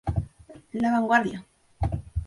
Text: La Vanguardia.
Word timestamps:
La 0.73 0.89
Vanguardia. 0.93 1.45